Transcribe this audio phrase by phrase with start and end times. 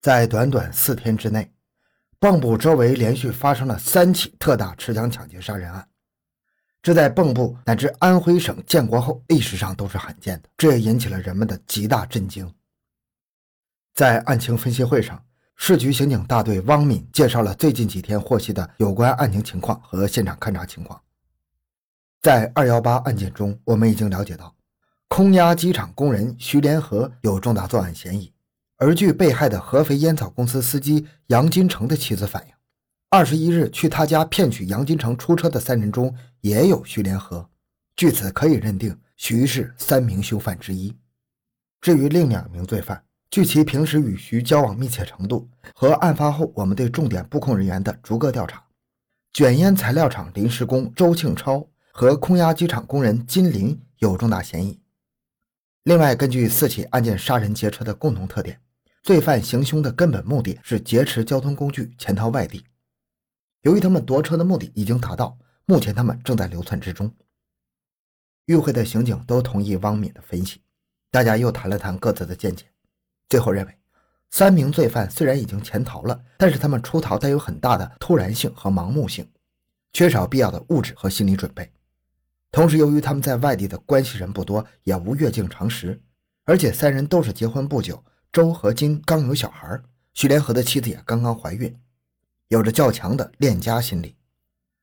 [0.00, 1.52] 在短短四天之内，
[2.18, 5.86] 蚌埠周围连续发生了三起特大持枪抢劫杀人案，
[6.80, 12.50] 这在蚌埠乃至安徽省建国后历史上都是罕见的，这也引起了人们的极大震惊。
[13.92, 15.22] 在案情分析会上，
[15.56, 20.98] 市局刑警大队汪敏介绍了最近几天获悉的有关案情情况和现场勘查情况。
[22.22, 24.54] 在二幺八案件中，我们已经了解到，
[25.08, 28.32] 空压机场工人徐连河有重大作案嫌疑。
[28.80, 32.54] 而据被害的合肥烟草公司司机杨金城的妻子反映，
[33.10, 37.46] 二十一日去他家骗取杨金城出车的三人中也有徐连河，
[37.94, 40.96] 据此可以认定徐是三名凶犯之一。
[41.82, 48.64] 至于另两名罪犯，据其平时与徐交往密切程度和案发后我们对重点布控人员的逐个调查，
[49.34, 54.80] 卷烟材料厂临时工周庆超和空压机场工人金林有重大嫌疑。
[55.82, 58.58] 另外，根据四起案件杀人劫车的共同特点。
[59.02, 62.64] 罪犯行凶的根本目的是劫持交通工具潜逃外地。
[63.62, 67.10] 由于他们夺车的目的已经达到，目前他们正在流窜之中。
[68.46, 70.60] 与会的刑警都同意汪敏的分析，
[71.10, 72.66] 大家又谈了谈各自的见解，
[73.28, 73.78] 最后认为，
[74.30, 79.26] 三名罪犯虽然已经潜逃了，但是他们出逃带有很大的突然性和盲目性，
[79.92, 81.70] 缺少必要的物质和心理准备。
[82.50, 86.02] 同时，由于他们在外地的关系人不多，也无越境常识，
[86.44, 88.04] 而且三人都是结婚不久。
[88.32, 89.80] 周和金刚有小孩，
[90.14, 91.76] 徐连河的妻子也刚刚怀孕，
[92.46, 94.14] 有着较强的恋家心理，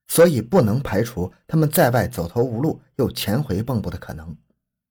[0.08, 4.36] 所以不能排除他们在外走投无路又潜回蚌埠的可能。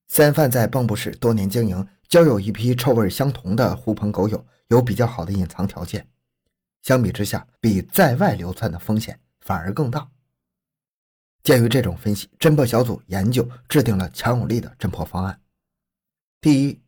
[0.09, 6.09] 三犯在蚌埠市多年经营，交有一批臭味相同的狐朋狗友，有比较好的隐藏条件。
[6.81, 10.09] 相比之下，比在外流窜的风险反而更大。
[11.43, 15.39] 鉴于这种分析，侦破小组研究制定了强有力的侦破方案。
[16.41, 16.86] 第一。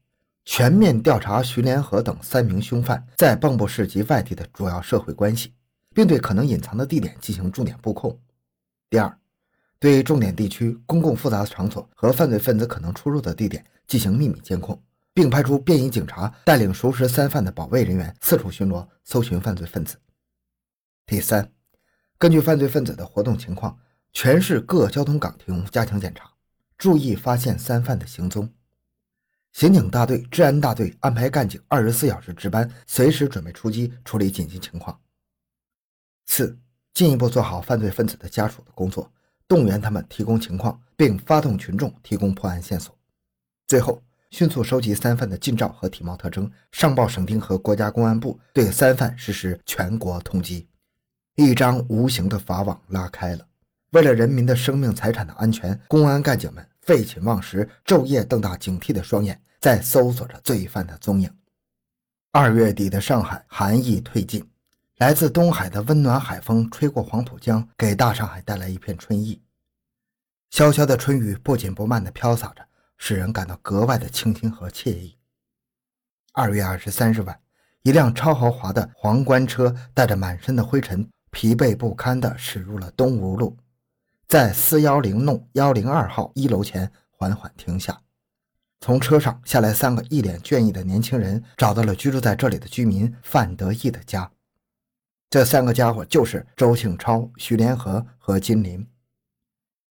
[0.51, 5.53] 全面调查徐连河等三名凶犯在蚌埠市及外地的主要社会关系，
[5.95, 8.19] 并对可能隐藏的地点进行重点布控。
[8.89, 9.19] 第二，
[9.79, 14.83] 对重点地区、公共复杂场所和犯罪分子可能出入的地点进行秘密监控，
[15.13, 19.97] 并派出便衣警察带领熟识三犯的保卫人员四处巡逻，搜寻犯罪分子。
[21.05, 21.53] 第三，
[22.17, 23.79] 根据犯罪分子的活动情况，
[24.15, 26.33] 全市各交通岗亭加强检查，
[26.79, 28.51] 注意发现三犯的行踪。
[29.59, 34.97] 刑警大队、治安大队安排干警二十四小时值班，随时准备出击处理紧急情况。
[36.27, 36.57] 四、
[36.95, 39.11] 进一步做好犯罪分子的家属的工作，
[39.49, 42.97] 动员他们提供情况，并发动群众提供破案线索。
[43.67, 50.65] 最后，迅速收集三犯的近照和体貌特征，上报省厅和国家公安部，对三犯实施全国通缉。
[51.35, 53.45] 一张无形的法网拉开了。
[53.91, 59.39] 为了人民的生命财产的安全，公安干警们废寝忘食，昼夜瞪大警惕的双眼。
[59.61, 61.31] 在搜索着罪犯的踪影。
[62.31, 64.49] 二月底的上海寒意退尽，
[64.97, 69.43] 来自东海的温暖海风吹过黄浦江，给大上海带来一片春意。
[70.51, 72.67] 潇潇的春雨不紧不慢地飘洒着，
[72.97, 75.19] 使人感到格外的清新和惬意。
[76.33, 77.39] 二月二十三日晚，
[77.83, 83.59] 一辆超豪华的皇冠车带着满身的灰尘，疲惫不堪地驶入了东吴路，
[84.29, 87.99] 在四幺零弄幺零二号一楼前缓缓停下。
[88.79, 94.31] 从车上下来三个一脸倦意的年轻人，找到了居住在这里的居民范德义的家。
[95.31, 98.87] 这三个家伙就是周庆超、徐连河和金林。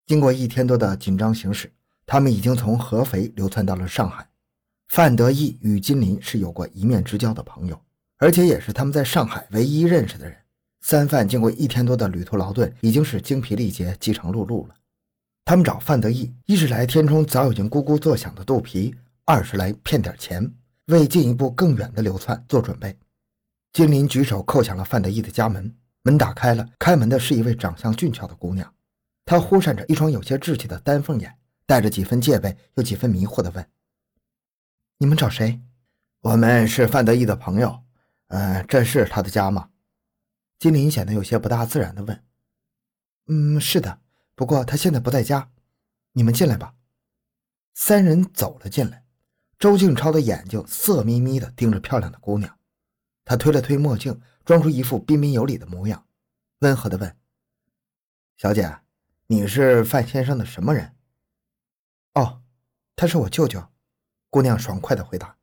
[0.05, 1.73] 经过一天多的紧张行驶，
[2.05, 4.29] 他们已经从合肥流窜到了上海。
[4.87, 7.81] 范德义与金林是有过一面之交的朋友，
[8.17, 10.37] 而且也是他们在上海唯一认识的人。
[10.81, 14.75] 三犯经过一天多的旅途劳顿，已经是精疲力竭、饥肠辘辘了。
[15.43, 18.93] 他们找范德义，一是来填充早已经咕咕作响的肚皮，
[19.25, 20.53] 二是来骗点钱，
[20.87, 22.97] 为进一步更远的流窜做准备。
[23.73, 25.73] 金林举手叩响了范德义的家门，
[26.03, 28.73] 门打开了，开门的是一位长相俊俏的姑娘，
[29.25, 31.33] 她忽闪着一双有些稚气的丹凤眼，
[31.65, 33.65] 带着几分戒备又几分迷惑地问
[34.99, 35.59] ：“你们找谁？
[36.21, 37.79] 我们是范德义的朋友，
[38.27, 39.69] 呃，这是他的家吗？”
[40.59, 42.23] 金林显得有些不大自然的问
[43.27, 44.01] ：“嗯，是的。”
[44.35, 45.51] 不过他现在不在家，
[46.11, 46.75] 你们进来吧。
[47.73, 49.03] 三人走了进来，
[49.57, 52.59] 周静超的眼睛色眯眯的盯着漂亮的姑娘，
[53.25, 56.07] 他推了推墨镜，装出一副彬彬有礼的模样，
[56.59, 57.17] 温和的问
[58.37, 58.81] ：“小姐，
[59.25, 60.95] 你是范先生的什么人
[62.13, 62.43] ？”“哦，
[62.95, 63.69] 他是我舅舅。”
[64.29, 65.37] 姑娘爽快的回答。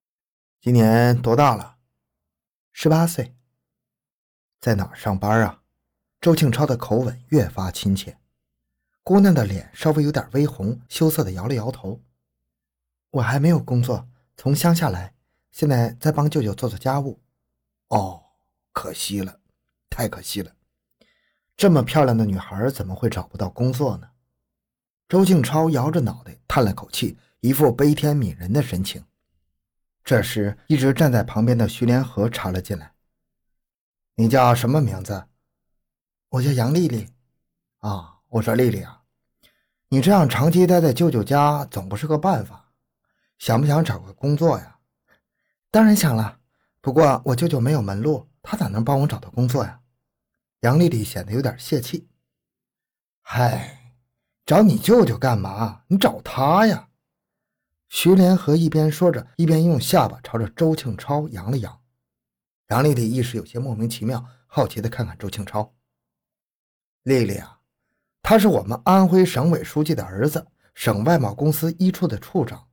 [0.62, 1.76] “今年多大了
[2.72, 3.36] ？”“十八岁。
[4.60, 5.62] ”“在哪儿上班啊？”
[6.20, 8.18] 周庆超的口吻越发亲切。
[9.02, 12.00] 姑娘的脸稍微有点微红，羞涩的摇了摇头。
[13.10, 15.14] 我还没有工作，从乡下来，
[15.50, 17.18] 现在在帮舅舅做做家务。
[17.88, 18.22] 哦，
[18.72, 19.40] 可惜了，
[19.88, 20.52] 太可惜了。
[21.56, 24.08] 这么漂亮的女孩怎么会找不到工作呢？
[25.08, 29.02] 周庆超摇着脑袋叹了口气，一副悲天悯人的神情。
[30.04, 32.92] 这时，一直站在旁边的徐连河插了进来
[34.20, 35.24] ：“你叫什么名字
[36.28, 37.08] ？”“我叫杨丽丽。
[37.80, 39.00] ”“啊，我说丽丽啊，
[39.88, 42.70] 你这样长期待在舅舅家总不是个办法，
[43.38, 44.76] 想不想找个工作呀
[45.72, 46.38] ？”“当然想了，
[46.82, 49.80] 不过我舅舅没有门路，他咋能帮我找到工作呀？”
[50.60, 52.06] 杨丽丽显得有点泄气。
[53.24, 53.78] “嗨。”
[54.44, 55.84] 找你舅舅干嘛？
[55.86, 56.88] 你找他呀！
[57.88, 61.79] 徐连河一边说着，一边用下巴朝着周庆超扬了扬。
[62.70, 65.74] 杨丽丽一时有些莫名其妙，好奇的看看周庆超。
[67.02, 67.58] 丽丽啊，
[68.22, 72.68] 他是我们安徽省委书记的儿子，省外贸公司一处的处长，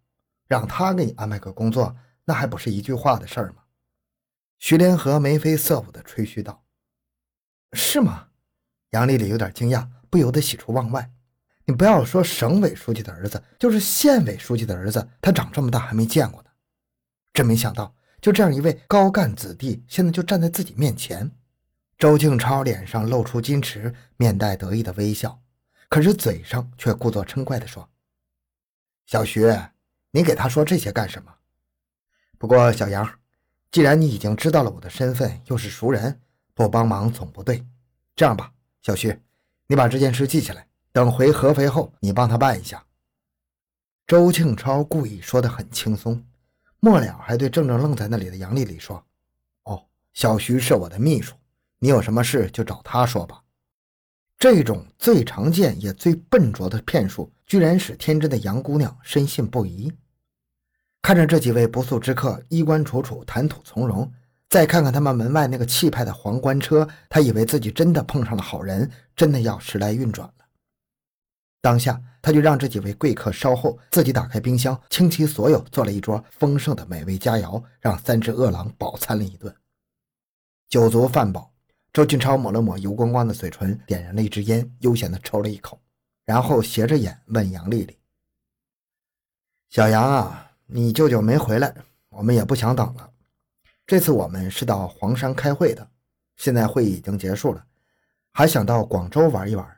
[0.46, 1.96] 让他给你安排个工作，
[2.26, 3.64] 那还不是一句话的事儿吗？
[4.60, 6.64] 徐连河眉飞色舞的吹嘘道
[7.74, 8.28] ：“是吗？”
[8.92, 11.12] 杨丽丽有点惊讶，不由得喜出望外。
[11.66, 16.50] 你不要说省委书记的儿子，就是县委书记的儿子，他长这么大还没见过呢。
[17.34, 21.32] 真没想到，就这样一位高干子弟，现在就站在自己面前。
[21.98, 25.42] 周庆超脸上露出矜持、面带得意的微笑，
[25.90, 27.90] 可是嘴上却故作嗔怪地说
[29.08, 29.52] ：“小徐，
[30.12, 31.34] 你给他说这些干什么？
[32.38, 33.20] 不过小杨，
[33.72, 36.22] 既然你已经知道了我的身份，又是熟人，
[36.54, 37.66] 不帮忙总不对。
[38.16, 39.20] 这样吧，小徐，
[39.68, 42.84] 你把这件事记下来。”等回合肥后，你帮他办一下。
[44.08, 46.26] 周庆超故意说的很轻松，
[46.80, 49.04] 末了还对怔怔愣在那里的杨丽丽说
[49.66, 49.84] ：“哦，
[50.14, 51.36] 小徐是我的秘书，
[51.80, 53.42] 你有什么事就找他说吧。”
[54.38, 59.92] 这种最常见也最笨拙的骗术，居然使天真的杨姑娘深信不疑。
[61.02, 64.12] 看着这几位不速之客衣冠楚楚、谈吐从容，
[64.48, 70.32] 再看看他们门外那个气派的皇冠车，她以为自己真的碰上了好人，真的要时来运转。
[71.68, 79.54] 当下，他就让这几位贵客稍后，自己打开冰箱，倾其所有做了一桌丰盛的美味佳肴，让三只饿狼饱餐了一顿。
[80.70, 81.52] 酒足饭饱，
[81.92, 85.78] 周俊超抹了抹油光光的嘴唇，点燃了一支烟，悠闲地抽了一口，
[86.24, 88.00] 然后斜着眼问杨丽丽
[89.68, 91.76] ：“小杨啊，你舅舅没回来，
[92.08, 93.10] 我们也不想等了。
[93.86, 95.86] 这次我们是到黄山开会的，
[96.38, 97.62] 现在会议已经结束了，
[98.32, 99.70] 还想到广州玩一玩。”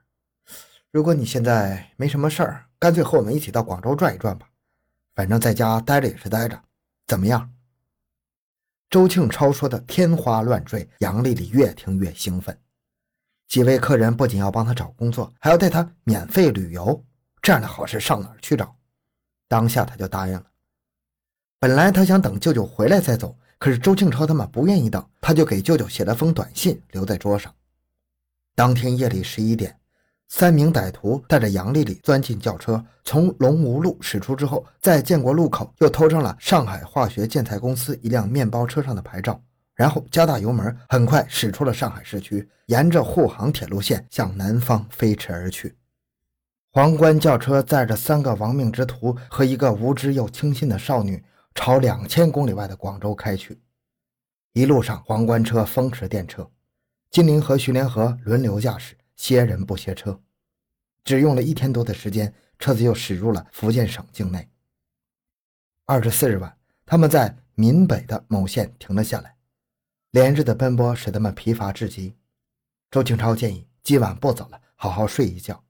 [0.91, 4.49] 如果你现在没什么事儿，干脆和我们一起到广州转一转吧。
[5.13, 6.59] 反正在家待着也是待着，
[7.05, 7.53] 怎么样？
[8.89, 12.57] 周庆超说的天花乱坠，杨丽丽越听越兴奋。
[13.47, 17.05] 几位客人不仅要帮他找工作，还要带他免费旅游，
[17.39, 18.75] 这样的好事上哪儿去找？
[19.47, 20.45] 当下他就答应了。
[21.59, 27.53] 本来他想等舅舅回来再走，可是周庆超他们不愿意等，他就给舅舅写了封短信留在桌上。
[28.55, 29.78] 当天夜里十一点。
[30.29, 39.41] 三名歹徒带着杨丽丽钻进轿车，从龙吴路驶出之后，在建国路口又偷上了上海化学建材公司一辆面包车上的牌照，
[39.73, 45.75] 然后加大油门，很快驶出了上海市区，沿着沪杭铁路线向南方飞驰而去。
[46.71, 51.23] 皇冠轿车载着三个亡命之徒和一个无知又清新的少女，
[51.55, 53.59] 朝两千公里外的广州开去。
[54.53, 56.47] 一路上，皇冠车风驰电掣，
[57.09, 58.95] 金陵和徐连河轮流驾驶。
[59.19, 60.17] 歇人不歇车，
[61.03, 64.49] 只用了一天多的时间，车子又驶入了福建省境内。
[65.83, 69.35] 二十四日晚，他们在闽北的某县停了下来。
[70.11, 72.15] 连日的奔波使他们疲乏至极。
[72.89, 75.61] 周庆超建议今晚不走了，好好睡一觉。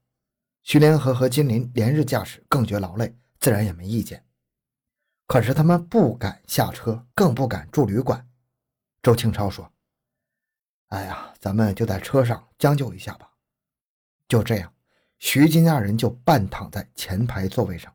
[0.61, 4.23] 徐连河和金林连日驾驶，更觉劳累，自然也没意见。
[5.25, 8.29] 可是他们不敢下车，更不敢住旅馆。
[9.01, 9.73] 周庆超说
[10.89, 13.25] ：“哎呀，咱们就在车上将就一下吧。”
[14.29, 14.71] 就这样，
[15.17, 17.91] 徐金二人就半躺在前排座位上，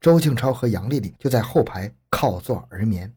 [0.00, 3.12] 周庆超和杨丽丽就在后排靠座而眠。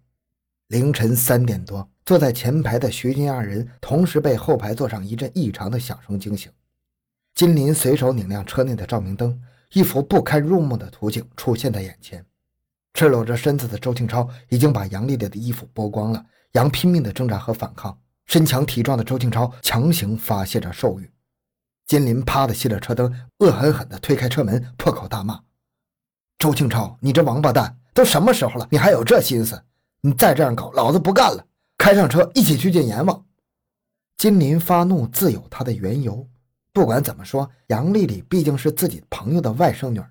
[0.68, 6.50] 凌晨三点多，坐在前排的徐金二人同时被后排座上一阵异常的响声惊醒。
[7.36, 9.38] 金林随手拧亮车内的照明灯，
[9.74, 12.26] 一幅不堪入目的图景出现在眼前：
[12.94, 21.12] 赤裸着身子的周庆超已经把杨丽丽的衣服剥光了，杨拼命的挣扎和反抗，身强体壮的周庆超强行发泄着兽欲。
[21.92, 25.38] 金林啪的熄了车灯，恶狠狠地推开车门，破口大骂
[26.40, 29.62] ：“周庆超，你这王八蛋，都什么时候了，你还有这心思？
[30.00, 31.46] 你再这样搞，老子不干了！
[31.78, 33.26] 开上车，一起去见阎王！”
[34.16, 36.26] 金林发怒自有他的缘由，
[36.72, 40.02] 不管怎么说，杨丽丽毕竟是自己朋友的外甥女，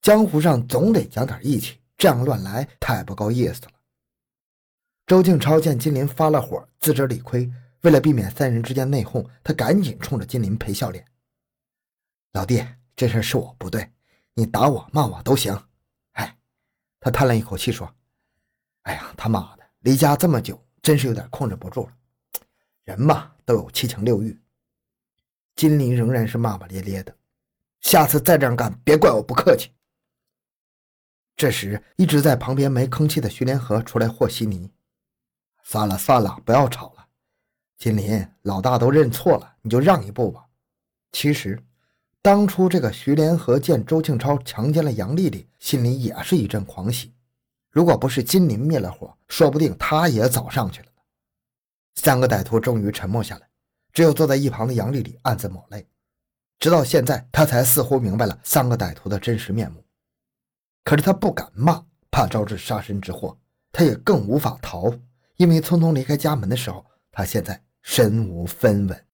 [0.00, 3.72] 江湖上总得讲点义气，这样乱来太不够意思了。
[5.06, 11.04] 周庆超见金林发了火，自知理亏，为了避免三人之间内讧，他赶紧冲着金林赔笑脸
[12.32, 12.66] ：“老弟，
[12.96, 13.92] 这事是我不对，
[14.34, 15.56] 你打我骂我都行。”
[16.12, 16.38] 哎，
[16.98, 17.94] 他叹了一口气说
[18.82, 21.92] ：“哎呀，他妈的，离家这么久，真是有点控制不住了。
[22.82, 24.38] 人嘛，都有七情六欲。”
[25.54, 27.16] 金林仍然是骂骂咧咧的
[27.80, 29.70] ：“下次再这样干，别怪我不客气。”
[31.36, 34.72] 这时，一直在旁边没吭气的徐连河出来和稀泥
[35.62, 36.97] ：“算了算了，不要吵了。
[37.78, 40.44] 金林老大都认错了，你就让一步吧。”
[41.12, 41.58] 其实，
[42.20, 47.14] 当初这个徐连河见周庆超强奸了杨丽丽，心里也是一阵狂喜。
[47.70, 51.02] 如果不是金林灭了火，说不定他也早上去了呢。
[51.94, 53.48] 三个歹徒终于沉默下来，
[53.92, 55.86] 只有坐在一旁的杨丽丽暗自抹泪。
[56.58, 59.84] 直到现在，他才似乎明白了三个歹徒的真实面目。
[60.82, 63.38] 可是他不敢骂，怕招致杀身之祸。
[63.70, 64.92] 他也更无法逃，
[65.36, 69.07] 因为匆匆离开家门的时候，他现在身无分文。